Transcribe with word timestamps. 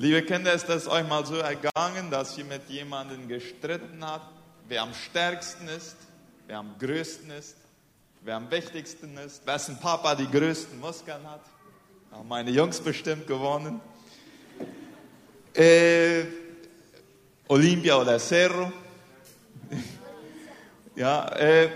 Liebe 0.00 0.22
Kinder, 0.22 0.52
ist 0.52 0.68
das 0.68 0.86
euch 0.86 1.04
mal 1.08 1.26
so 1.26 1.38
ergangen, 1.38 2.08
dass 2.08 2.38
ihr 2.38 2.44
mit 2.44 2.68
jemandem 2.68 3.26
gestritten 3.26 4.04
habt, 4.04 4.30
wer 4.68 4.82
am 4.82 4.94
stärksten 4.94 5.66
ist, 5.66 5.96
wer 6.46 6.58
am 6.58 6.78
größten 6.78 7.28
ist, 7.32 7.56
wer 8.22 8.36
am 8.36 8.48
wichtigsten 8.48 9.16
ist, 9.18 9.44
wessen 9.44 9.76
Papa 9.80 10.14
die 10.14 10.30
größten 10.30 10.78
Muskeln 10.78 11.28
hat? 11.28 11.40
Haben 12.12 12.28
meine 12.28 12.52
Jungs 12.52 12.80
bestimmt 12.80 13.26
gewonnen. 13.26 13.80
Äh, 15.52 16.26
Olympia 17.48 17.96
oder 17.96 18.20
Cerro. 18.20 18.72
ja, 20.94 21.28
äh, 21.30 21.70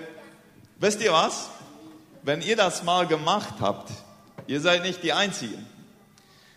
wisst 0.78 1.00
ihr 1.00 1.12
was? 1.12 1.50
Wenn 2.22 2.40
ihr 2.40 2.54
das 2.54 2.84
mal 2.84 3.04
gemacht 3.04 3.54
habt, 3.58 3.90
ihr 4.46 4.60
seid 4.60 4.82
nicht 4.84 5.02
die 5.02 5.12
Einzigen. 5.12 5.66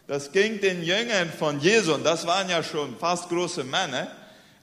Das 0.08 0.32
ging 0.32 0.62
den 0.62 0.84
Jüngern 0.84 1.32
von 1.32 1.60
Jesu, 1.60 1.94
und 1.96 2.04
das 2.04 2.28
waren 2.28 2.50
ja 2.50 2.62
schon 2.62 2.96
fast 2.98 3.28
große 3.30 3.64
Männer, 3.64 4.08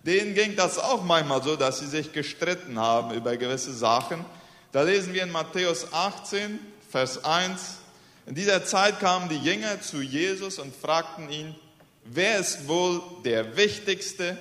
denen 0.04 0.34
ging 0.34 0.54
das 0.54 0.78
auch 0.78 1.02
manchmal 1.02 1.42
so, 1.42 1.56
dass 1.56 1.80
sie 1.80 1.86
sich 1.86 2.12
gestritten 2.12 2.78
haben 2.78 3.12
über 3.14 3.36
gewisse 3.36 3.72
Sachen. 3.72 4.24
Da 4.70 4.82
lesen 4.82 5.12
wir 5.14 5.22
in 5.24 5.30
Matthäus 5.30 5.92
18, 5.92 6.58
Vers 6.90 7.24
1, 7.24 7.78
in 8.26 8.36
dieser 8.36 8.64
Zeit 8.64 9.00
kamen 9.00 9.28
die 9.28 9.38
Jünger 9.38 9.80
zu 9.80 10.00
Jesus 10.00 10.58
und 10.58 10.74
fragten 10.74 11.28
ihn, 11.28 11.56
wer 12.04 12.38
ist 12.38 12.68
wohl 12.68 13.02
der 13.24 13.56
Wichtigste 13.56 14.38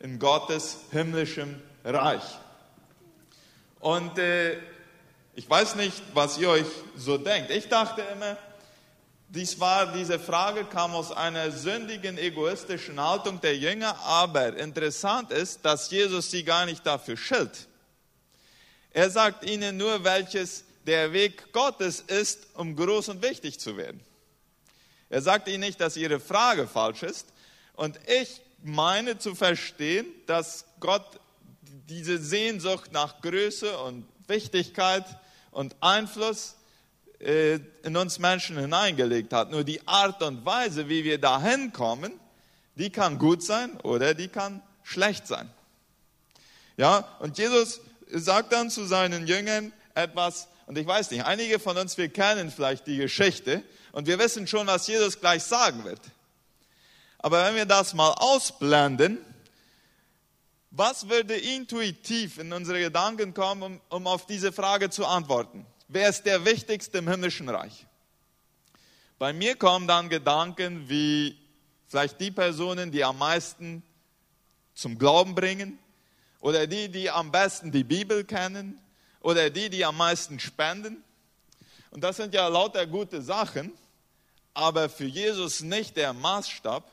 in 0.00 0.18
Gottes 0.18 0.78
himmlischem 0.90 1.62
Reich? 1.84 2.24
Und 3.78 4.18
äh, 4.18 4.56
ich 5.36 5.48
weiß 5.48 5.76
nicht, 5.76 6.02
was 6.12 6.38
ihr 6.38 6.50
euch 6.50 6.66
so 6.96 7.18
denkt. 7.18 7.50
Ich 7.50 7.68
dachte 7.68 8.02
immer, 8.12 8.36
dies 9.32 9.60
war, 9.60 9.92
diese 9.92 10.18
Frage 10.18 10.64
kam 10.64 10.92
aus 10.92 11.12
einer 11.12 11.52
sündigen, 11.52 12.18
egoistischen 12.18 13.00
Haltung 13.00 13.40
der 13.40 13.56
Jünger, 13.56 13.96
aber 14.00 14.56
interessant 14.56 15.30
ist, 15.30 15.64
dass 15.64 15.88
Jesus 15.90 16.32
sie 16.32 16.42
gar 16.42 16.66
nicht 16.66 16.84
dafür 16.84 17.16
schilt. 17.16 17.68
Er 18.90 19.08
sagt 19.08 19.48
ihnen 19.48 19.76
nur, 19.76 20.02
welches 20.02 20.64
der 20.84 21.12
Weg 21.12 21.52
Gottes 21.52 22.00
ist, 22.00 22.48
um 22.54 22.74
groß 22.74 23.10
und 23.10 23.22
wichtig 23.22 23.60
zu 23.60 23.76
werden. 23.76 24.00
Er 25.08 25.22
sagt 25.22 25.46
ihnen 25.46 25.60
nicht, 25.60 25.80
dass 25.80 25.96
ihre 25.96 26.18
Frage 26.18 26.66
falsch 26.66 27.04
ist. 27.04 27.28
Und 27.74 28.00
ich 28.08 28.40
meine 28.64 29.18
zu 29.18 29.36
verstehen, 29.36 30.06
dass 30.26 30.64
Gott 30.80 31.20
diese 31.88 32.18
Sehnsucht 32.18 32.90
nach 32.90 33.20
Größe 33.20 33.78
und 33.78 34.08
Wichtigkeit 34.26 35.04
und 35.52 35.76
Einfluss 35.80 36.56
in 37.20 37.96
uns 37.96 38.18
Menschen 38.18 38.58
hineingelegt 38.58 39.32
hat. 39.32 39.50
Nur 39.50 39.62
die 39.62 39.86
Art 39.86 40.22
und 40.22 40.44
Weise, 40.44 40.88
wie 40.88 41.04
wir 41.04 41.18
dahin 41.18 41.72
kommen, 41.72 42.18
die 42.76 42.90
kann 42.90 43.18
gut 43.18 43.42
sein 43.42 43.78
oder 43.80 44.14
die 44.14 44.28
kann 44.28 44.62
schlecht 44.82 45.26
sein. 45.26 45.50
Ja, 46.78 47.06
und 47.18 47.36
Jesus 47.36 47.80
sagt 48.10 48.52
dann 48.52 48.70
zu 48.70 48.86
seinen 48.86 49.26
Jüngern 49.26 49.72
etwas, 49.94 50.48
und 50.66 50.78
ich 50.78 50.86
weiß 50.86 51.10
nicht, 51.10 51.24
einige 51.24 51.58
von 51.58 51.76
uns, 51.76 51.98
wir 51.98 52.08
kennen 52.08 52.50
vielleicht 52.50 52.86
die 52.86 52.96
Geschichte 52.96 53.62
und 53.92 54.06
wir 54.06 54.18
wissen 54.18 54.46
schon, 54.46 54.66
was 54.66 54.86
Jesus 54.86 55.20
gleich 55.20 55.42
sagen 55.42 55.84
wird. 55.84 56.00
Aber 57.18 57.44
wenn 57.44 57.54
wir 57.54 57.66
das 57.66 57.92
mal 57.92 58.12
ausblenden, 58.12 59.18
was 60.70 61.08
würde 61.08 61.36
intuitiv 61.36 62.38
in 62.38 62.52
unsere 62.52 62.80
Gedanken 62.80 63.34
kommen, 63.34 63.62
um, 63.62 63.80
um 63.90 64.06
auf 64.06 64.26
diese 64.26 64.52
Frage 64.52 64.88
zu 64.88 65.04
antworten? 65.04 65.66
Wer 65.90 66.08
ist 66.08 66.24
der 66.24 66.44
Wichtigste 66.44 66.98
im 66.98 67.08
himmlischen 67.08 67.48
Reich? 67.48 67.86
Bei 69.18 69.32
mir 69.32 69.56
kommen 69.56 69.86
dann 69.86 70.08
Gedanken 70.08 70.88
wie 70.88 71.36
vielleicht 71.88 72.20
die 72.20 72.30
Personen, 72.30 72.90
die 72.90 73.04
am 73.04 73.18
meisten 73.18 73.82
zum 74.72 74.98
Glauben 74.98 75.34
bringen 75.34 75.78
oder 76.40 76.66
die, 76.66 76.88
die 76.88 77.10
am 77.10 77.30
besten 77.30 77.70
die 77.70 77.84
Bibel 77.84 78.24
kennen 78.24 78.80
oder 79.20 79.50
die, 79.50 79.68
die 79.68 79.84
am 79.84 79.96
meisten 79.96 80.38
spenden. 80.38 81.02
Und 81.90 82.02
das 82.02 82.16
sind 82.16 82.32
ja 82.32 82.46
lauter 82.48 82.86
gute 82.86 83.20
Sachen, 83.20 83.72
aber 84.54 84.88
für 84.88 85.04
Jesus 85.04 85.60
nicht 85.60 85.96
der 85.96 86.12
Maßstab, 86.12 86.90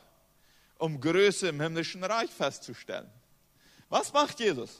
um 0.78 1.00
Größe 1.00 1.48
im 1.48 1.60
himmlischen 1.60 2.04
Reich 2.04 2.30
festzustellen. 2.30 3.10
Was 3.88 4.12
macht 4.12 4.40
Jesus? 4.40 4.70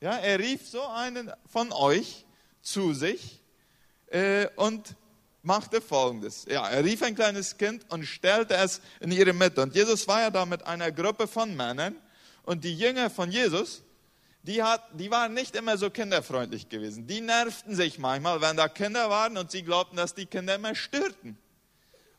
Ja, 0.00 0.16
er 0.16 0.38
rief 0.38 0.68
so 0.68 0.82
einen 0.86 1.30
von 1.46 1.72
euch, 1.72 2.24
zu 2.68 2.92
sich 2.94 3.40
äh, 4.06 4.46
und 4.56 4.94
machte 5.42 5.80
Folgendes. 5.80 6.44
Ja, 6.48 6.68
er 6.68 6.84
rief 6.84 7.02
ein 7.02 7.14
kleines 7.14 7.56
Kind 7.56 7.84
und 7.90 8.04
stellte 8.04 8.54
es 8.54 8.80
in 9.00 9.10
ihre 9.10 9.32
Mitte. 9.32 9.62
Und 9.62 9.74
Jesus 9.74 10.06
war 10.06 10.20
ja 10.20 10.30
da 10.30 10.44
mit 10.44 10.62
einer 10.64 10.92
Gruppe 10.92 11.26
von 11.26 11.56
Männern. 11.56 11.96
Und 12.42 12.64
die 12.64 12.76
Jünger 12.76 13.10
von 13.10 13.30
Jesus, 13.30 13.82
die, 14.42 14.62
hat, 14.62 14.82
die 14.92 15.10
waren 15.10 15.34
nicht 15.34 15.56
immer 15.56 15.76
so 15.78 15.90
kinderfreundlich 15.90 16.68
gewesen. 16.68 17.06
Die 17.06 17.20
nervten 17.20 17.74
sich 17.74 17.98
manchmal, 17.98 18.40
wenn 18.40 18.56
da 18.56 18.68
Kinder 18.68 19.08
waren 19.10 19.36
und 19.36 19.50
sie 19.50 19.62
glaubten, 19.62 19.96
dass 19.96 20.14
die 20.14 20.26
Kinder 20.26 20.54
immer 20.54 20.74
störten. 20.74 21.38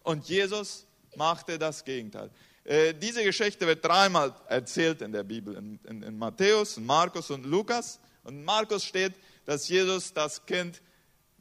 Und 0.04 0.28
Jesus 0.28 0.86
machte 1.16 1.60
das 1.60 1.84
Gegenteil. 1.84 2.30
Äh, 2.64 2.94
diese 2.94 3.24
Geschichte 3.24 3.66
wird 3.68 3.84
dreimal 3.84 4.34
erzählt 4.48 5.02
in 5.02 5.12
der 5.12 5.24
Bibel, 5.24 5.56
in, 5.56 5.80
in, 5.88 6.04
in 6.04 6.18
Matthäus, 6.18 6.78
in 6.78 6.86
Markus 6.86 7.30
und 7.30 7.46
Lukas. 7.46 8.00
Und 8.30 8.44
Markus 8.44 8.84
steht, 8.84 9.14
dass 9.46 9.68
Jesus 9.68 10.14
das 10.14 10.46
Kind 10.46 10.84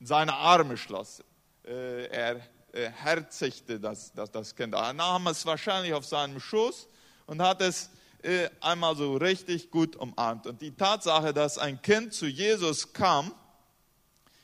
in 0.01 0.07
seine 0.07 0.33
Arme 0.33 0.79
schloss. 0.79 1.23
Äh, 1.67 2.07
er 2.07 2.41
herzigte 2.73 3.79
das, 3.79 4.11
das, 4.15 4.31
das 4.31 4.57
Kind. 4.57 4.75
Er 4.75 4.95
nahm 4.95 5.27
es 5.27 5.45
wahrscheinlich 5.45 5.93
auf 5.93 6.07
seinem 6.07 6.41
Schoß 6.41 6.89
und 7.27 7.43
hat 7.43 7.61
es 7.61 7.91
äh, 8.23 8.49
einmal 8.63 8.97
so 8.97 9.19
richtig 9.19 9.71
gut 9.71 9.97
umarmt. 9.97 10.47
Und 10.47 10.63
die 10.63 10.75
Tatsache, 10.75 11.35
dass 11.35 11.59
ein 11.59 11.83
Kind 11.83 12.15
zu 12.15 12.27
Jesus 12.27 12.95
kam, 12.95 13.35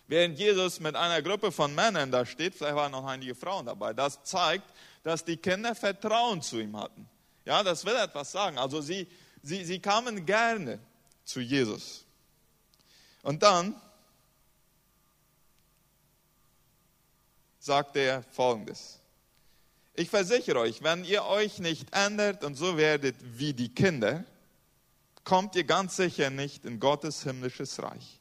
während 0.06 0.38
Jesus 0.38 0.80
mit 0.80 0.94
einer 0.94 1.22
Gruppe 1.22 1.50
von 1.50 1.74
Männern 1.74 2.10
da 2.10 2.26
steht, 2.26 2.54
vielleicht 2.54 2.76
waren 2.76 2.92
noch 2.92 3.06
einige 3.06 3.34
Frauen 3.34 3.64
dabei, 3.64 3.94
das 3.94 4.22
zeigt, 4.22 4.70
dass 5.02 5.24
die 5.24 5.38
Kinder 5.38 5.74
Vertrauen 5.74 6.42
zu 6.42 6.58
ihm 6.58 6.76
hatten. 6.76 7.08
Ja, 7.46 7.62
das 7.62 7.86
will 7.86 7.96
etwas 7.96 8.32
sagen. 8.32 8.58
Also 8.58 8.82
sie, 8.82 9.08
sie, 9.42 9.64
sie 9.64 9.80
kamen 9.80 10.26
gerne 10.26 10.78
zu 11.24 11.40
Jesus. 11.40 12.04
Und 13.24 13.42
dann 13.42 13.74
sagt 17.58 17.96
er 17.96 18.22
folgendes. 18.22 19.00
Ich 19.94 20.10
versichere 20.10 20.60
euch, 20.60 20.82
wenn 20.82 21.04
ihr 21.04 21.24
euch 21.24 21.58
nicht 21.58 21.88
ändert 21.96 22.44
und 22.44 22.54
so 22.56 22.76
werdet 22.76 23.16
wie 23.20 23.54
die 23.54 23.74
Kinder, 23.74 24.24
kommt 25.24 25.56
ihr 25.56 25.64
ganz 25.64 25.96
sicher 25.96 26.28
nicht 26.28 26.66
in 26.66 26.78
Gottes 26.78 27.22
himmlisches 27.22 27.82
Reich. 27.82 28.20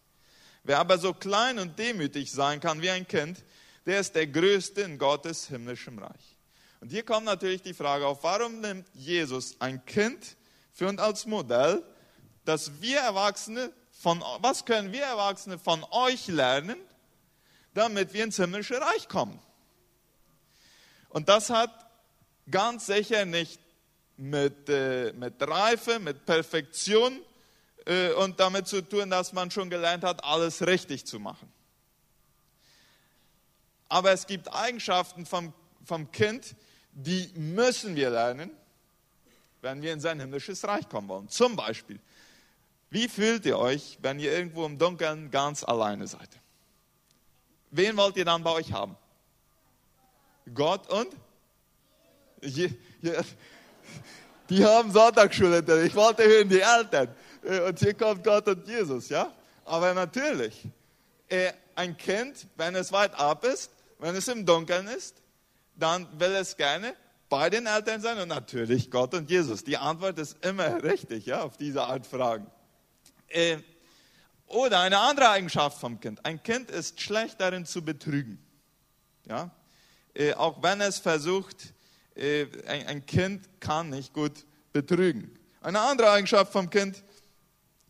Wer 0.64 0.80
aber 0.80 0.98
so 0.98 1.14
klein 1.14 1.60
und 1.60 1.78
demütig 1.78 2.32
sein 2.32 2.62
kann 2.62 2.82
wie 2.82 2.90
ein 2.90 3.06
Kind, 3.06 3.44
der 3.86 4.00
ist 4.00 4.16
der 4.16 4.28
Größte 4.28 4.82
in 4.82 4.98
Gottes 4.98 5.50
himmlischem 5.50 6.00
Reich. 6.00 6.38
Und 6.80 6.90
hier 6.90 7.04
kommt 7.04 7.26
natürlich 7.26 7.62
die 7.62 7.74
Frage 7.74 8.08
auf, 8.08 8.24
warum 8.24 8.62
nimmt 8.62 8.88
Jesus 8.94 9.58
ein 9.60 9.86
Kind 9.86 10.38
für 10.72 10.88
uns 10.88 11.02
als 11.02 11.26
Modell, 11.26 11.84
dass 12.46 12.82
wir 12.82 13.00
Erwachsene 13.00 13.74
von, 14.04 14.22
was 14.40 14.66
können 14.66 14.92
wir 14.92 15.02
Erwachsene 15.02 15.58
von 15.58 15.86
euch 15.90 16.28
lernen, 16.28 16.76
damit 17.74 18.14
wir 18.14 18.26
ins 18.26 18.36
himmlische 18.36 18.82
Reich 18.82 19.08
kommen? 19.08 19.40
Und 21.08 21.30
das 21.30 21.50
hat 21.50 21.72
ganz 22.52 22.88
sicher 22.88 23.24
nicht 23.24 23.62
mit, 24.18 24.68
äh, 24.68 25.14
mit 25.14 25.42
Reife, 25.42 26.00
mit 26.00 26.26
Perfektion 26.26 27.22
äh, 27.86 28.12
und 28.12 28.42
damit 28.42 28.68
zu 28.68 28.82
tun, 28.82 29.10
dass 29.10 29.32
man 29.32 29.50
schon 29.50 29.70
gelernt 29.70 30.04
hat, 30.04 30.22
alles 30.22 30.68
richtig 30.68 31.06
zu 31.06 31.18
machen. 31.18 31.50
Aber 33.88 34.12
es 34.12 34.28
gibt 34.28 34.54
Eigenschaften 34.54 35.26
vom, 35.26 35.54
vom 35.86 36.12
Kind, 36.12 36.58
die 36.92 37.32
müssen 37.36 37.96
wir 37.96 38.10
lernen, 38.10 38.52
wenn 39.62 39.82
wir 39.82 39.94
in 39.94 40.02
sein 40.02 40.20
himmlisches 40.20 40.68
Reich 40.68 40.90
kommen 40.90 41.08
wollen. 41.08 41.30
Zum 41.30 41.56
Beispiel 41.56 42.02
wie 42.94 43.08
fühlt 43.08 43.44
ihr 43.48 43.58
euch, 43.58 43.98
wenn 44.04 44.20
ihr 44.20 44.32
irgendwo 44.32 44.68
im 44.68 44.78
Dunkeln 44.78 45.32
ganz 45.32 45.64
alleine 45.64 46.06
seid? 46.06 46.30
Wen 47.72 47.98
wollt 47.98 48.16
ihr 48.18 48.26
dann 48.26 48.44
bei 48.44 48.52
euch 48.52 48.72
haben? 48.72 48.96
Gott 50.54 50.88
und? 50.92 51.08
Die 54.50 54.64
haben 54.64 54.92
Sonntagsschule. 54.92 55.86
Ich 55.86 55.96
wollte 55.96 56.24
hören, 56.24 56.48
die 56.48 56.60
Eltern. 56.60 57.08
Äh, 57.44 57.62
und 57.62 57.80
hier 57.80 57.96
kommt 57.96 58.24
Gott 58.24 58.48
und 58.48 58.68
Jesus, 58.68 59.10
ja? 59.10 59.34
Aber 59.66 59.92
natürlich, 59.96 60.62
äh, 61.30 61.52
ein 61.74 61.98
Kind, 61.98 62.46
wenn 62.58 62.76
es 62.76 62.92
weit 62.92 63.16
ab 63.16 63.44
ist, 63.44 63.72
wenn 63.98 64.16
es 64.16 64.28
im 64.28 64.46
Dunkeln 64.46 64.86
ist, 64.88 65.16
dann 65.76 66.08
will 66.20 66.36
es 66.36 66.56
gerne 66.56 66.94
bei 67.28 67.50
den 67.50 67.66
Eltern 67.66 68.02
sein 68.02 68.20
und 68.20 68.28
natürlich 68.28 68.92
Gott 68.92 69.16
und 69.16 69.32
Jesus. 69.32 69.64
Die 69.64 69.78
Antwort 69.78 70.20
ist 70.20 70.46
immer 70.46 70.84
richtig, 70.84 71.26
ja, 71.26 71.42
auf 71.42 71.58
diese 71.58 71.82
Art 71.82 72.06
Fragen. 72.06 72.46
Äh, 73.34 73.58
oder 74.48 74.82
eine 74.82 75.00
andere 75.00 75.30
Eigenschaft 75.30 75.80
vom 75.80 76.00
Kind. 76.00 76.24
Ein 76.24 76.42
Kind 76.44 76.70
ist 76.70 77.02
schlecht 77.02 77.42
darin 77.42 77.66
zu 77.66 77.84
betrügen. 77.84 78.38
Ja? 79.26 79.50
Äh, 80.14 80.34
auch 80.34 80.62
wenn 80.62 80.80
es 80.82 81.00
versucht, 81.00 81.74
äh, 82.16 82.46
ein, 82.68 82.88
ein 82.88 83.06
Kind 83.06 83.50
kann 83.60 83.90
nicht 83.90 84.14
gut 84.14 84.46
betrügen. 84.72 85.38
Eine 85.62 85.80
andere 85.80 86.12
Eigenschaft 86.12 86.52
vom 86.52 86.70
Kind, 86.70 87.04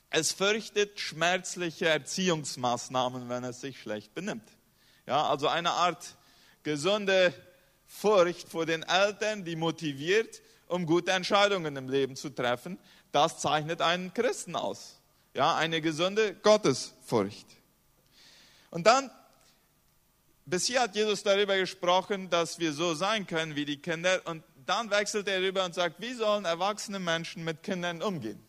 es 0.10 0.31
fürchtet 0.31 1.00
schmerzliche 1.00 1.88
Erziehungsmaßnahmen, 1.88 3.28
wenn 3.30 3.44
es 3.44 3.60
sich 3.62 3.81
schlecht 3.81 4.13
benimmt. 4.13 4.48
Ja, 5.06 5.28
also 5.28 5.48
eine 5.48 5.72
Art 5.72 6.16
gesunde 6.62 7.34
Furcht 7.88 8.48
vor 8.48 8.66
den 8.66 8.84
Eltern, 8.84 9.44
die 9.44 9.56
motiviert, 9.56 10.42
um 10.68 10.86
gute 10.86 11.12
Entscheidungen 11.12 11.75
im 11.75 11.89
Leben 11.89 12.16
zu 12.16 12.30
treffen. 12.30 12.78
Das 13.12 13.39
zeichnet 13.39 13.81
einen 13.81 14.13
Christen 14.13 14.56
aus. 14.56 15.03
Ja, 15.34 15.56
eine 15.56 15.82
gesunde 15.82 16.36
Gottesfurcht. 16.36 17.48
Und 18.70 18.86
dann, 18.86 19.10
bis 20.46 20.68
hier 20.68 20.82
hat 20.82 20.96
Jesus 20.96 21.24
darüber 21.24 21.58
gesprochen, 21.58 22.30
dass 22.30 22.60
wir 22.60 22.74
so 22.74 22.94
sein 22.94 23.26
können 23.26 23.56
wie 23.56 23.66
die 23.66 23.78
Kinder. 23.78 24.22
Und 24.26 24.44
dann 24.66 24.92
wechselt 24.92 25.28
er 25.28 25.42
rüber 25.42 25.66
und 25.66 25.74
sagt, 25.74 26.00
wie 26.00 26.14
sollen 26.14 26.46
erwachsene 26.46 27.00
Menschen 27.00 27.44
mit 27.44 27.64
Kindern 27.64 28.02
umgehen? 28.02 28.42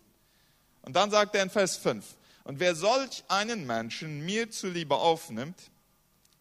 Und 0.82 0.94
dann 0.94 1.10
sagt 1.10 1.34
er 1.34 1.42
in 1.42 1.50
Vers 1.50 1.78
5, 1.78 2.04
und 2.44 2.60
wer 2.60 2.74
solch 2.74 3.24
einen 3.28 3.66
Menschen 3.66 4.24
mir 4.24 4.50
zuliebe 4.50 4.96
aufnimmt, 4.96 5.70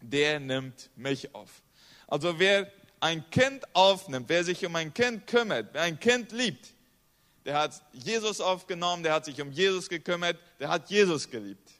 der 0.01 0.42
nimmt 0.42 0.90
mich 0.98 1.34
auf. 1.34 1.62
Also 2.07 2.40
wer 2.40 2.69
ein 3.00 3.30
Kind 3.30 3.63
aufnimmt, 3.74 4.28
wer 4.28 4.44
sich 4.44 4.66
um 4.66 4.75
ein 4.75 4.94
Kind 4.94 5.28
kümmert, 5.28 5.69
wer 5.74 5.84
ein 5.84 6.00
Kind 6.00 6.34
liebt, 6.34 6.74
der 7.45 7.60
hat 7.60 7.84
Jesus 7.92 8.40
aufgenommen, 8.42 9.04
der 9.04 9.13
hat 9.13 9.25
sich 9.25 9.42
um 9.42 9.51
Jesus 9.51 9.90
gekümmert, 9.90 10.38
der 10.60 10.69
hat 10.69 10.90
Jesus 10.90 11.30
geliebt. 11.30 11.72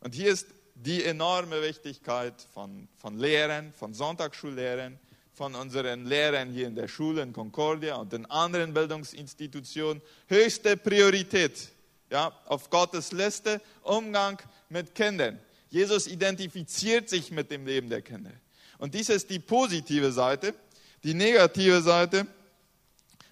Und 0.00 0.14
hier 0.14 0.32
ist 0.32 0.48
die 0.74 1.04
enorme 1.04 1.62
Wichtigkeit 1.62 2.34
von, 2.52 2.88
von 2.96 3.18
Lehrern, 3.18 3.72
von 3.74 3.94
Sonntagsschullehrern, 3.94 4.98
von 5.32 5.54
unseren 5.54 6.06
Lehrern 6.06 6.52
hier 6.52 6.66
in 6.66 6.74
der 6.74 6.88
Schule 6.88 7.22
in 7.22 7.32
Concordia 7.32 7.96
und 7.96 8.12
den 8.12 8.26
anderen 8.26 8.74
Bildungsinstitutionen. 8.74 10.02
Höchste 10.26 10.76
Priorität 10.76 11.70
ja, 12.10 12.32
auf 12.46 12.68
Gottes 12.68 13.12
Liste, 13.12 13.60
Umgang 13.82 14.38
mit 14.68 14.94
Kindern. 14.94 15.38
Jesus 15.70 16.06
identifiziert 16.06 17.08
sich 17.08 17.30
mit 17.30 17.50
dem 17.50 17.64
Leben 17.64 17.88
der 17.88 18.02
Kinder. 18.02 18.32
Und 18.78 18.94
dies 18.94 19.08
ist 19.08 19.30
die 19.30 19.38
positive 19.38 20.12
Seite. 20.12 20.54
Die 21.02 21.14
negative 21.14 21.80
Seite, 21.80 22.26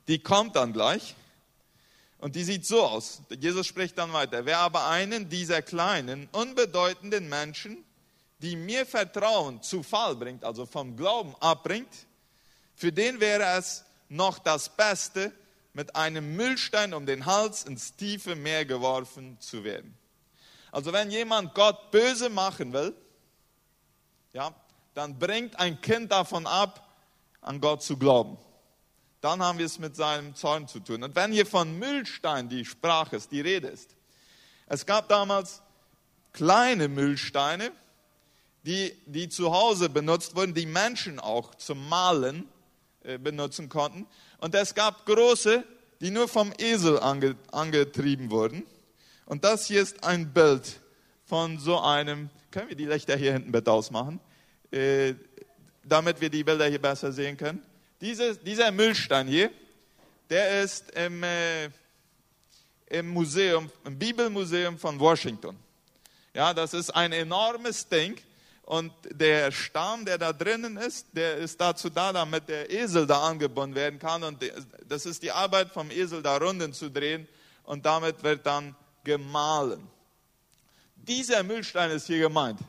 die 0.08 0.20
kommt 0.20 0.56
dann 0.56 0.72
gleich. 0.72 1.14
Und 2.20 2.36
die 2.36 2.44
sieht 2.44 2.66
so 2.66 2.82
aus. 2.82 3.22
Jesus 3.38 3.66
spricht 3.66 3.96
dann 3.96 4.12
weiter. 4.12 4.44
Wer 4.44 4.58
aber 4.58 4.88
einen 4.88 5.28
dieser 5.28 5.62
kleinen, 5.62 6.28
unbedeutenden 6.32 7.28
Menschen, 7.28 7.82
die 8.40 8.56
mir 8.56 8.84
Vertrauen 8.84 9.62
zu 9.62 9.82
Fall 9.82 10.16
bringt, 10.16 10.44
also 10.44 10.66
vom 10.66 10.96
Glauben 10.96 11.34
abbringt, 11.40 12.06
für 12.74 12.92
den 12.92 13.20
wäre 13.20 13.58
es 13.58 13.84
noch 14.08 14.38
das 14.38 14.74
Beste, 14.76 15.32
mit 15.72 15.94
einem 15.94 16.36
Müllstein 16.36 16.94
um 16.94 17.06
den 17.06 17.26
Hals 17.26 17.64
ins 17.64 17.94
tiefe 17.94 18.34
Meer 18.34 18.64
geworfen 18.64 19.38
zu 19.40 19.62
werden. 19.64 19.96
Also 20.72 20.92
wenn 20.92 21.10
jemand 21.10 21.54
Gott 21.54 21.90
böse 21.90 22.28
machen 22.28 22.72
will, 22.72 22.94
ja, 24.32 24.54
dann 24.94 25.18
bringt 25.18 25.58
ein 25.58 25.80
Kind 25.80 26.12
davon 26.12 26.46
ab, 26.46 26.86
an 27.40 27.60
Gott 27.60 27.82
zu 27.82 27.96
glauben. 27.96 28.36
Dann 29.20 29.42
haben 29.42 29.58
wir 29.58 29.66
es 29.66 29.78
mit 29.78 29.96
seinem 29.96 30.34
Zorn 30.34 30.66
zu 30.66 30.80
tun. 30.80 31.02
Und 31.02 31.14
wenn 31.14 31.32
hier 31.32 31.46
von 31.46 31.78
Müllstein 31.78 32.48
die 32.48 32.64
Sprache 32.64 33.16
ist, 33.16 33.30
die 33.32 33.40
Rede 33.40 33.68
ist, 33.68 33.94
es 34.66 34.86
gab 34.86 35.08
damals 35.08 35.62
kleine 36.32 36.88
Müllsteine, 36.88 37.72
die, 38.62 38.92
die 39.06 39.28
zu 39.28 39.52
Hause 39.52 39.88
benutzt 39.88 40.36
wurden, 40.36 40.54
die 40.54 40.66
Menschen 40.66 41.18
auch 41.18 41.54
zum 41.54 41.88
Malen 41.88 42.48
äh, 43.02 43.18
benutzen 43.18 43.68
konnten. 43.68 44.06
Und 44.38 44.54
es 44.54 44.74
gab 44.74 45.06
große, 45.06 45.64
die 46.00 46.10
nur 46.10 46.28
vom 46.28 46.52
Esel 46.58 46.98
ange, 47.00 47.36
angetrieben 47.52 48.30
wurden. 48.30 48.64
Und 49.26 49.44
das 49.44 49.66
hier 49.66 49.82
ist 49.82 50.04
ein 50.04 50.32
Bild 50.32 50.80
von 51.24 51.58
so 51.58 51.80
einem, 51.80 52.30
können 52.50 52.68
wir 52.68 52.76
die 52.76 52.86
Lichter 52.86 53.16
hier 53.16 53.32
hinten 53.32 53.52
bitte 53.52 53.70
ausmachen, 53.70 54.20
äh, 54.70 55.14
damit 55.84 56.20
wir 56.20 56.30
die 56.30 56.44
Bilder 56.44 56.66
hier 56.66 56.80
besser 56.80 57.12
sehen 57.12 57.36
können. 57.36 57.62
Diese, 58.00 58.36
dieser 58.36 58.70
Müllstein 58.70 59.26
hier, 59.26 59.50
der 60.30 60.62
ist 60.62 60.90
im, 60.92 61.22
äh, 61.22 61.66
im 62.86 63.08
Museum, 63.08 63.70
im 63.84 63.98
Bibelmuseum 63.98 64.78
von 64.78 64.98
Washington. 64.98 65.56
Ja, 66.32 66.54
das 66.54 66.72
ist 66.74 66.90
ein 66.90 67.12
enormes 67.12 67.88
Ding. 67.88 68.16
Und 68.62 68.92
der 69.10 69.50
Stamm, 69.50 70.04
der 70.04 70.16
da 70.16 70.32
drinnen 70.32 70.76
ist, 70.76 71.08
der 71.12 71.36
ist 71.38 71.60
dazu 71.60 71.90
da, 71.90 72.12
damit 72.12 72.48
der 72.48 72.70
Esel 72.70 73.04
da 73.04 73.26
angebunden 73.26 73.74
werden 73.74 73.98
kann. 73.98 74.22
Und 74.22 74.38
das 74.86 75.06
ist 75.06 75.24
die 75.24 75.32
Arbeit 75.32 75.72
vom 75.72 75.90
Esel, 75.90 76.22
da 76.22 76.36
Runden 76.36 76.72
zu 76.72 76.88
drehen. 76.88 77.26
Und 77.64 77.84
damit 77.84 78.22
wird 78.22 78.46
dann 78.46 78.76
gemahlen. 79.02 79.86
Dieser 80.94 81.42
Müllstein 81.42 81.90
ist 81.90 82.06
hier 82.06 82.20
gemeint, 82.20 82.60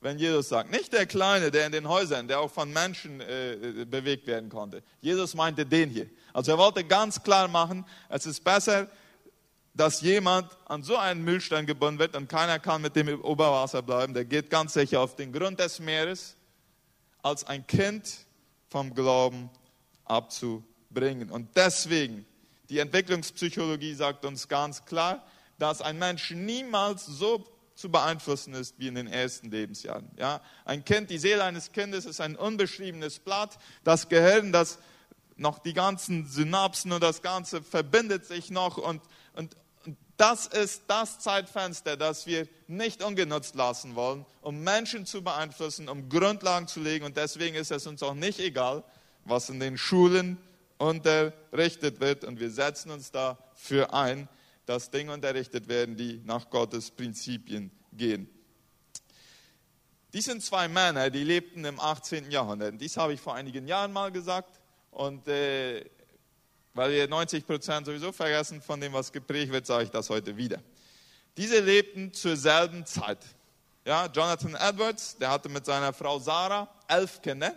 wenn 0.00 0.18
Jesus 0.18 0.48
sagt. 0.48 0.70
Nicht 0.70 0.92
der 0.92 1.06
Kleine, 1.06 1.50
der 1.50 1.66
in 1.66 1.72
den 1.72 1.88
Häusern, 1.88 2.28
der 2.28 2.40
auch 2.40 2.50
von 2.50 2.72
Menschen 2.72 3.20
äh, 3.20 3.84
bewegt 3.86 4.26
werden 4.26 4.48
konnte. 4.48 4.82
Jesus 5.00 5.34
meinte 5.34 5.66
den 5.66 5.90
hier. 5.90 6.08
Also 6.32 6.52
er 6.52 6.58
wollte 6.58 6.84
ganz 6.84 7.22
klar 7.22 7.48
machen, 7.48 7.84
es 8.08 8.26
ist 8.26 8.44
besser, 8.44 8.88
dass 9.74 10.00
jemand 10.00 10.50
an 10.66 10.82
so 10.82 10.96
einen 10.96 11.24
Müllstein 11.24 11.66
gebunden 11.66 11.98
wird 11.98 12.16
und 12.16 12.28
keiner 12.28 12.58
kann 12.58 12.82
mit 12.82 12.96
dem 12.96 13.20
Oberwasser 13.22 13.82
bleiben, 13.82 14.12
der 14.14 14.24
geht 14.24 14.50
ganz 14.50 14.72
sicher 14.74 15.00
auf 15.00 15.14
den 15.16 15.32
Grund 15.32 15.60
des 15.60 15.78
Meeres, 15.78 16.36
als 17.22 17.44
ein 17.44 17.66
Kind 17.66 18.26
vom 18.68 18.94
Glauben 18.94 19.50
abzubringen. 20.04 21.30
Und 21.30 21.56
deswegen, 21.56 22.26
die 22.68 22.78
Entwicklungspsychologie 22.78 23.94
sagt 23.94 24.24
uns 24.24 24.48
ganz 24.48 24.84
klar, 24.84 25.24
dass 25.58 25.80
ein 25.80 25.98
Mensch 25.98 26.30
niemals 26.30 27.06
so 27.06 27.44
zu 27.78 27.92
beeinflussen 27.92 28.54
ist 28.54 28.76
wie 28.80 28.88
in 28.88 28.96
den 28.96 29.06
ersten 29.06 29.52
Lebensjahren. 29.52 30.10
Ja, 30.16 30.40
ein 30.64 30.84
Kind, 30.84 31.10
die 31.10 31.18
Seele 31.18 31.44
eines 31.44 31.70
Kindes 31.70 32.06
ist 32.06 32.20
ein 32.20 32.34
unbeschriebenes 32.34 33.20
Blatt. 33.20 33.56
Das 33.84 34.08
Gehirn, 34.08 34.50
das 34.50 34.80
noch 35.36 35.60
die 35.60 35.74
ganzen 35.74 36.26
Synapsen 36.26 36.90
und 36.90 37.00
das 37.04 37.22
Ganze 37.22 37.62
verbindet 37.62 38.26
sich 38.26 38.50
noch 38.50 38.78
und, 38.78 39.00
und, 39.34 39.56
das 40.16 40.46
ist 40.48 40.82
das 40.88 41.20
Zeitfenster, 41.20 41.96
das 41.96 42.26
wir 42.26 42.48
nicht 42.66 43.04
ungenutzt 43.04 43.54
lassen 43.54 43.94
wollen, 43.94 44.26
um 44.42 44.64
Menschen 44.64 45.06
zu 45.06 45.22
beeinflussen, 45.22 45.88
um 45.88 46.08
Grundlagen 46.08 46.66
zu 46.66 46.80
legen 46.80 47.04
und 47.04 47.16
deswegen 47.16 47.54
ist 47.54 47.70
es 47.70 47.86
uns 47.86 48.02
auch 48.02 48.14
nicht 48.14 48.40
egal, 48.40 48.82
was 49.24 49.48
in 49.48 49.60
den 49.60 49.78
Schulen 49.78 50.36
unterrichtet 50.78 52.00
wird 52.00 52.24
und 52.24 52.40
wir 52.40 52.50
setzen 52.50 52.90
uns 52.90 53.12
dafür 53.12 53.94
ein, 53.94 54.28
dass 54.68 54.90
Dinge 54.90 55.14
unterrichtet 55.14 55.66
werden, 55.66 55.96
die 55.96 56.20
nach 56.26 56.50
Gottes 56.50 56.90
Prinzipien 56.90 57.70
gehen. 57.90 58.28
Dies 60.12 60.26
sind 60.26 60.42
zwei 60.42 60.68
Männer, 60.68 61.08
die 61.08 61.24
lebten 61.24 61.64
im 61.64 61.80
18. 61.80 62.30
Jahrhundert. 62.30 62.78
Dies 62.78 62.98
habe 62.98 63.14
ich 63.14 63.20
vor 63.20 63.34
einigen 63.34 63.66
Jahren 63.66 63.92
mal 63.94 64.12
gesagt. 64.12 64.60
Und 64.90 65.26
äh, 65.26 65.84
weil 66.74 66.92
wir 66.92 67.08
90 67.08 67.46
Prozent 67.46 67.86
sowieso 67.86 68.12
vergessen 68.12 68.60
von 68.60 68.78
dem, 68.78 68.92
was 68.92 69.10
geprägt 69.10 69.52
wird, 69.52 69.64
sage 69.64 69.84
ich 69.84 69.90
das 69.90 70.10
heute 70.10 70.36
wieder. 70.36 70.62
Diese 71.38 71.60
lebten 71.60 72.12
zur 72.12 72.36
selben 72.36 72.84
Zeit. 72.84 73.20
Ja, 73.86 74.04
Jonathan 74.04 74.54
Edwards, 74.54 75.16
der 75.16 75.30
hatte 75.30 75.48
mit 75.48 75.64
seiner 75.64 75.94
Frau 75.94 76.18
Sarah 76.18 76.68
elf 76.88 77.22
Kinder. 77.22 77.54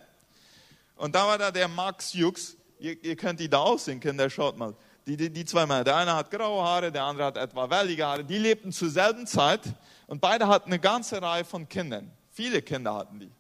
Und 0.95 1.13
da 1.13 1.27
war 1.27 1.37
da 1.37 1.51
der 1.51 1.67
Max 1.67 2.13
Hughes. 2.13 2.55
Ihr, 2.79 3.03
ihr 3.03 3.17
könnt 3.17 3.41
die 3.41 3.49
da 3.49 3.59
aussehen, 3.59 3.99
Kinder, 3.99 4.29
schaut 4.29 4.57
mal. 4.57 4.75
Die, 5.05 5.17
die, 5.17 5.29
die 5.31 5.45
zwei 5.45 5.65
Männer, 5.65 5.83
der 5.83 5.95
eine 5.95 6.15
hat 6.15 6.29
graue 6.29 6.63
Haare, 6.63 6.91
der 6.91 7.03
andere 7.03 7.25
hat 7.25 7.37
etwa 7.37 7.69
wellige 7.69 8.05
Haare, 8.05 8.23
die 8.23 8.37
lebten 8.37 8.71
zur 8.71 8.89
selben 8.89 9.25
Zeit 9.25 9.61
und 10.07 10.21
beide 10.21 10.47
hatten 10.47 10.69
eine 10.69 10.79
ganze 10.79 11.21
Reihe 11.21 11.43
von 11.43 11.67
Kindern. 11.67 12.11
Viele 12.31 12.61
Kinder 12.61 12.93
hatten 12.93 13.19
die. 13.19 13.31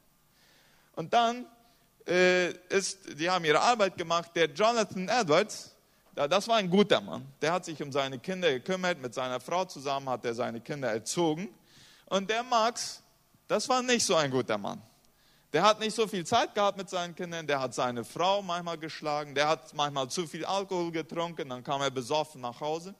Und 0.95 1.13
dann 1.13 1.45
äh, 2.07 2.51
ist, 2.69 3.19
die 3.19 3.29
haben 3.29 3.45
ihre 3.45 3.59
Arbeit 3.59 3.97
gemacht, 3.97 4.31
der 4.35 4.47
Jonathan 4.47 5.07
Edwards, 5.07 5.75
das 6.13 6.47
war 6.47 6.57
ein 6.57 6.69
guter 6.69 6.99
Mann. 6.99 7.25
Der 7.41 7.53
hat 7.53 7.65
sich 7.65 7.81
um 7.81 7.91
seine 7.91 8.19
Kinder 8.19 8.51
gekümmert, 8.51 9.01
mit 9.01 9.13
seiner 9.13 9.39
Frau 9.39 9.65
zusammen 9.65 10.09
hat 10.09 10.25
er 10.25 10.33
seine 10.33 10.59
Kinder 10.59 10.89
erzogen. 10.89 11.49
Und 12.05 12.29
der 12.29 12.43
Max, 12.43 13.01
das 13.47 13.69
war 13.69 13.81
nicht 13.81 14.05
so 14.05 14.15
ein 14.15 14.29
guter 14.29 14.57
Mann. 14.57 14.81
Der 15.53 15.63
hat 15.63 15.79
nicht 15.79 15.95
so 15.95 16.07
viel 16.07 16.25
Zeit 16.25 16.55
gehabt 16.55 16.77
mit 16.77 16.89
seinen 16.89 17.13
Kindern, 17.13 17.45
der 17.45 17.59
hat 17.59 17.73
seine 17.73 18.05
Frau 18.05 18.41
manchmal 18.41 18.77
geschlagen, 18.77 19.35
der 19.35 19.49
hat 19.49 19.73
manchmal 19.73 20.07
zu 20.07 20.25
viel 20.25 20.45
Alkohol 20.45 20.91
getrunken, 20.91 21.49
dann 21.49 21.63
kam 21.63 21.81
er 21.81 21.91
besoffen 21.91 22.39
nach 22.41 22.61
Hause. 22.61 22.95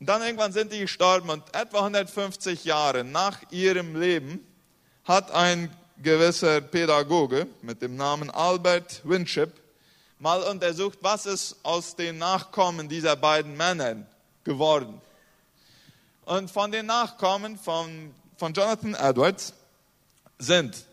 Und 0.00 0.08
dann 0.08 0.22
irgendwann 0.22 0.52
sind 0.52 0.72
die 0.72 0.80
gestorben 0.80 1.28
und 1.28 1.42
etwa 1.54 1.78
150 1.80 2.64
Jahre 2.64 3.04
nach 3.04 3.38
ihrem 3.50 4.00
Leben 4.00 4.46
hat 5.04 5.30
ein 5.30 5.70
gewisser 6.02 6.62
Pädagoge 6.62 7.46
mit 7.60 7.82
dem 7.82 7.96
Namen 7.96 8.30
Albert 8.30 9.02
Winship 9.04 9.52
mal 10.18 10.42
untersucht, 10.44 10.98
was 11.02 11.26
ist 11.26 11.56
aus 11.62 11.96
den 11.96 12.16
Nachkommen 12.18 12.88
dieser 12.88 13.16
beiden 13.16 13.56
Männer 13.56 14.06
geworden. 14.44 15.00
Und 16.24 16.50
von 16.50 16.72
den 16.72 16.86
Nachkommen 16.86 17.58
von, 17.58 18.14
von 18.38 18.54
Jonathan 18.54 18.94
Edwards 18.94 19.52
sind 20.38 20.86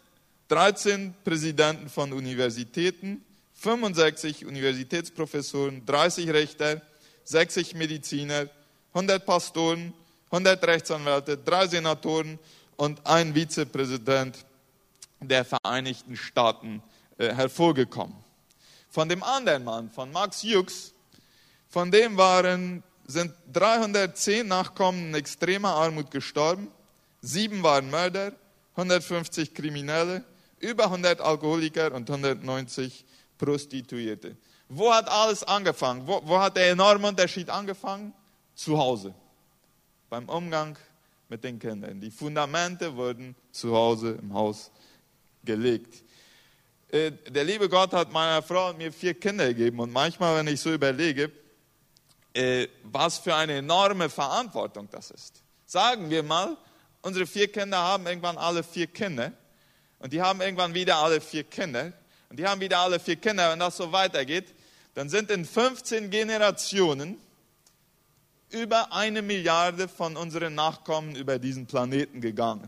13 0.50 1.14
Präsidenten 1.24 1.90
von 1.90 2.12
Universitäten, 2.12 3.24
65 3.54 4.46
Universitätsprofessoren, 4.46 5.86
30 5.86 6.30
Richter, 6.32 6.82
60 7.24 7.76
Mediziner, 7.76 8.50
100 8.94 9.26
Pastoren, 9.26 9.94
100 10.32 10.66
Rechtsanwälte, 10.66 11.38
drei 11.38 11.68
Senatoren 11.68 12.40
und 12.78 13.06
ein 13.06 13.36
Vizepräsident 13.36 14.46
der 15.20 15.46
Vereinigten 15.46 16.16
Staaten 16.16 16.82
äh, 17.18 17.34
hervorgekommen. 17.34 18.16
Von 18.90 19.08
dem 19.08 19.22
anderen 19.22 19.64
Mann, 19.64 19.92
von 19.92 20.12
Max 20.12 20.44
Hughes, 20.44 20.94
von 21.68 21.92
dem 21.92 22.18
waren, 22.18 22.82
sind 23.06 23.34
310 23.54 24.48
Nachkommen 24.48 25.10
in 25.10 25.14
extremer 25.14 25.70
Armut 25.76 26.10
gestorben, 26.10 26.72
sieben 27.22 27.62
waren 27.62 27.90
Mörder, 27.92 28.34
150 28.76 29.54
Kriminelle, 29.54 30.24
über 30.60 30.86
100 30.86 31.22
Alkoholiker 31.22 31.94
und 31.94 32.10
190 32.10 33.06
Prostituierte. 33.38 34.36
Wo 34.68 34.94
hat 34.94 35.10
alles 35.10 35.44
angefangen? 35.44 36.06
Wo, 36.06 36.22
wo 36.26 36.40
hat 36.40 36.58
der 36.58 36.72
enorme 36.72 37.08
Unterschied 37.08 37.50
angefangen? 37.50 38.14
Zu 38.56 38.78
Hause. 38.78 39.14
Beim 40.10 40.28
Umgang 40.30 40.78
mit 41.30 41.44
den 41.44 41.60
Kindern. 41.60 42.02
Die 42.02 42.12
Fundamente 42.12 42.96
wurden 42.96 43.36
zu 43.52 43.76
Hause 43.76 44.18
im 44.22 44.34
Haus 44.34 44.72
gelegt. 45.44 46.04
Äh, 46.90 47.12
der 47.30 47.44
liebe 47.44 47.70
Gott 47.70 47.94
hat 47.94 48.12
meiner 48.12 48.42
Frau 48.42 48.70
und 48.70 48.78
mir 48.78 48.92
vier 48.92 49.14
Kinder 49.14 49.48
gegeben 49.48 49.80
und 49.80 49.92
manchmal, 49.92 50.38
wenn 50.38 50.48
ich 50.48 50.60
so 50.60 50.74
überlege, 50.74 51.32
äh, 52.34 52.68
was 52.84 53.20
für 53.20 53.36
eine 53.36 53.54
enorme 53.54 54.10
Verantwortung 54.10 54.88
das 54.92 55.12
ist. 55.12 55.44
Sagen 55.66 56.10
wir 56.10 56.24
mal, 56.24 56.58
unsere 57.02 57.26
vier 57.26 57.52
Kinder 57.52 57.78
haben 57.78 58.06
irgendwann 58.08 58.38
alle 58.38 58.64
vier 58.64 58.88
Kinder 58.88 59.32
und 60.00 60.14
die 60.14 60.22
haben 60.22 60.42
irgendwann 60.42 60.74
wieder 60.74 60.98
alle 60.98 61.22
vier 61.22 61.44
Kinder 61.44 61.94
und 62.30 62.40
die 62.40 62.48
haben 62.48 62.62
wieder 62.62 62.80
alle 62.80 63.00
vier 63.00 63.16
Kinder, 63.16 63.52
wenn 63.52 63.60
das 63.60 63.78
so 63.78 63.92
weitergeht, 63.92 64.54
dann 64.94 65.10
sind 65.10 65.30
in 65.32 65.46
15 65.46 66.10
Generationen 66.10 67.18
über 68.50 68.92
eine 68.94 69.22
Milliarde 69.22 69.88
von 69.88 70.18
unseren 70.18 70.56
Nachkommen 70.56 71.16
über 71.16 71.38
diesen 71.40 71.68
Planeten 71.68 72.22
gegangen, 72.22 72.68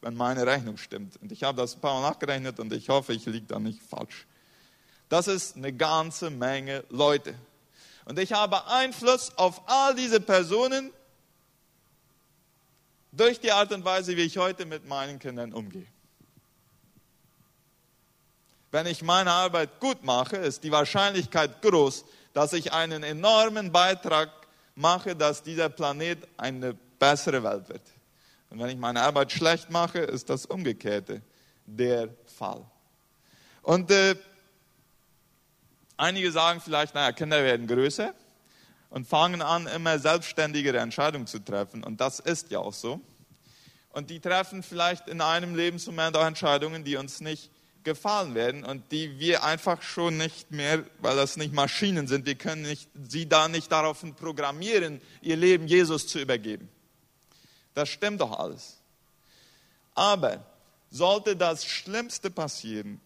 wenn 0.00 0.14
meine 0.14 0.46
Rechnung 0.46 0.76
stimmt. 0.76 1.16
Und 1.18 1.30
ich 1.30 1.42
habe 1.44 1.60
das 1.60 1.76
ein 1.76 1.80
paar 1.80 2.00
Mal 2.00 2.10
nachgerechnet 2.10 2.58
und 2.58 2.72
ich 2.72 2.88
hoffe, 2.88 3.12
ich 3.12 3.26
liege 3.26 3.46
da 3.46 3.58
nicht 3.58 3.80
falsch. 3.82 4.26
Das 5.08 5.28
ist 5.28 5.56
eine 5.56 5.72
ganze 5.72 6.30
Menge 6.30 6.84
Leute. 6.88 7.34
Und 8.04 8.18
ich 8.18 8.32
habe 8.32 8.66
Einfluss 8.66 9.36
auf 9.36 9.62
all 9.68 9.94
diese 9.94 10.20
Personen 10.20 10.90
durch 13.12 13.38
die 13.38 13.52
Art 13.52 13.72
und 13.72 13.84
Weise, 13.84 14.16
wie 14.16 14.22
ich 14.22 14.38
heute 14.38 14.64
mit 14.64 14.86
meinen 14.88 15.18
Kindern 15.18 15.52
umgehe. 15.52 15.86
Wenn 18.72 18.86
ich 18.86 19.02
meine 19.02 19.30
Arbeit 19.30 19.80
gut 19.80 20.02
mache, 20.02 20.36
ist 20.36 20.64
die 20.64 20.72
Wahrscheinlichkeit 20.72 21.60
groß, 21.60 22.06
dass 22.32 22.54
ich 22.54 22.72
einen 22.72 23.02
enormen 23.02 23.70
Beitrag 23.70 24.30
mache, 24.74 25.14
dass 25.14 25.42
dieser 25.42 25.68
Planet 25.68 26.26
eine 26.38 26.72
bessere 26.98 27.42
Welt 27.42 27.68
wird. 27.68 27.82
Und 28.48 28.58
wenn 28.58 28.70
ich 28.70 28.78
meine 28.78 29.02
Arbeit 29.02 29.30
schlecht 29.30 29.68
mache, 29.68 29.98
ist 29.98 30.30
das 30.30 30.46
Umgekehrte 30.46 31.20
der 31.66 32.08
Fall. 32.24 32.64
Und 33.60 33.90
äh, 33.90 34.16
einige 35.98 36.32
sagen 36.32 36.62
vielleicht, 36.62 36.94
naja, 36.94 37.12
Kinder 37.12 37.44
werden 37.44 37.66
größer 37.66 38.14
und 38.88 39.06
fangen 39.06 39.42
an, 39.42 39.66
immer 39.66 39.98
selbstständigere 39.98 40.78
Entscheidungen 40.78 41.26
zu 41.26 41.40
treffen. 41.40 41.84
Und 41.84 42.00
das 42.00 42.20
ist 42.20 42.50
ja 42.50 42.60
auch 42.60 42.72
so. 42.72 43.02
Und 43.90 44.08
die 44.08 44.20
treffen 44.20 44.62
vielleicht 44.62 45.08
in 45.08 45.20
einem 45.20 45.54
Lebensmoment 45.54 46.16
auch 46.16 46.24
Entscheidungen, 46.24 46.84
die 46.84 46.96
uns 46.96 47.20
nicht 47.20 47.50
gefallen 47.84 48.34
werden 48.34 48.64
und 48.64 48.92
die 48.92 49.18
wir 49.18 49.44
einfach 49.44 49.82
schon 49.82 50.16
nicht 50.16 50.50
mehr, 50.50 50.84
weil 51.00 51.16
das 51.16 51.36
nicht 51.36 51.52
Maschinen 51.52 52.06
sind, 52.06 52.26
wir 52.26 52.34
können 52.34 52.62
nicht, 52.62 52.88
sie 53.08 53.28
da 53.28 53.48
nicht 53.48 53.70
darauf 53.70 54.04
programmieren, 54.16 55.00
ihr 55.20 55.36
Leben 55.36 55.66
Jesus 55.66 56.06
zu 56.06 56.20
übergeben. 56.20 56.68
Das 57.74 57.88
stimmt 57.88 58.20
doch 58.20 58.38
alles. 58.38 58.78
Aber 59.94 60.44
sollte 60.90 61.36
das 61.36 61.64
Schlimmste 61.64 62.30
passieren 62.30 63.00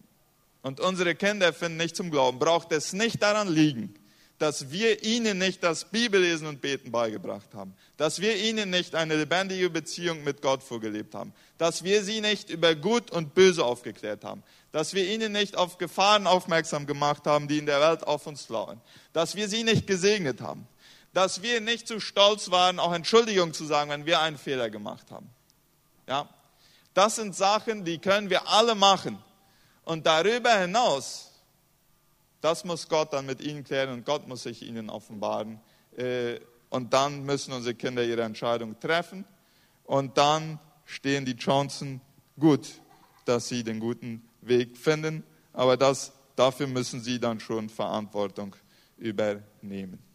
und 0.63 0.81
unsere 0.81 1.15
Kinder 1.15 1.53
finden 1.53 1.79
nicht 1.79 1.97
zum 1.97 2.11
Glauben, 2.11 2.39
braucht 2.39 2.73
es 2.73 2.93
nicht 2.93 3.23
daran 3.23 3.49
liegen, 3.49 3.95
dass 4.39 4.71
wir 4.71 5.03
ihnen 5.03 5.39
nicht 5.39 5.63
das 5.63 5.87
Bibellesen 5.87 6.47
und 6.47 6.61
Beten 6.61 6.91
beigebracht 6.91 7.55
haben, 7.55 7.75
dass 7.97 8.21
wir 8.21 8.37
ihnen 8.37 8.71
nicht 8.71 8.95
eine 8.95 9.17
lebendige 9.17 9.71
Beziehung 9.71 10.25
mit 10.25 10.43
Gott 10.43 10.63
vorgelebt 10.63 11.15
haben, 11.15 11.33
dass 11.57 11.85
wir 11.85 12.03
sie 12.05 12.21
nicht 12.21 12.51
über 12.51 12.75
Gut 12.75 13.11
und 13.11 13.35
Böse 13.35 13.65
aufgeklärt 13.65 14.25
haben, 14.25 14.43
dass 14.73 14.93
wir 14.93 15.09
ihnen 15.09 15.33
nicht 15.33 15.57
auf 15.57 15.79
Gefahren 15.79 16.27
aufmerksam 16.27 16.87
gemacht 16.87 17.27
haben, 17.27 17.49
die 17.49 17.59
in 17.59 17.67
der 17.67 17.81
Welt 17.81 18.07
auf 18.07 18.27
uns 18.27 18.49
lauern, 18.49 18.81
dass 19.15 19.37
wir 19.37 19.49
sie 19.49 19.65
nicht 19.65 19.87
gesegnet 19.87 20.43
haben, 20.43 20.69
dass 21.15 21.43
wir 21.43 21.63
nicht 21.63 21.89
zu 21.89 21.99
stolz 21.99 22.51
waren, 22.51 22.79
auch 22.79 22.93
Entschuldigung 22.93 23.55
zu 23.55 23.65
sagen, 23.65 23.91
wenn 23.91 24.05
wir 24.05 24.21
einen 24.21 24.37
Fehler 24.37 24.69
gemacht 24.69 25.11
haben. 25.11 25.31
Ja, 26.07 26.29
das 26.93 27.17
sind 27.17 27.35
Sachen, 27.35 27.85
die 27.85 27.99
können 27.99 28.29
wir 28.29 28.49
alle 28.49 28.75
machen. 28.75 29.19
Und 29.85 30.05
darüber 30.05 30.59
hinaus 30.59 31.26
das 32.41 32.65
muss 32.65 32.89
Gott 32.89 33.13
dann 33.13 33.27
mit 33.27 33.41
ihnen 33.41 33.65
klären 33.65 33.91
und 33.91 34.05
Gott 34.05 34.29
muss 34.29 34.43
sich 34.43 34.63
ihnen 34.63 34.91
offenbaren. 34.91 35.61
Äh, 35.97 36.41
und 36.69 36.93
dann 36.93 37.25
müssen 37.25 37.53
unsere 37.53 37.75
Kinder 37.75 38.05
ihre 38.05 38.23
Entscheidung 38.23 38.79
treffen. 38.81 39.25
Und 39.85 40.19
dann 40.19 40.59
stehen 40.85 41.25
die 41.25 41.37
Chancen 41.37 42.01
gut, 42.39 42.81
dass 43.25 43.49
sie 43.49 43.63
den 43.63 43.81
guten 43.81 44.29
Weg 44.41 44.77
finden. 44.77 45.25
Aber 45.53 45.77
das, 45.77 46.13
dafür 46.35 46.67
müssen 46.67 47.01
sie 47.01 47.19
dann 47.19 47.41
schon 47.41 47.69
Verantwortung 47.69 48.57
übernehmen. 48.99 50.06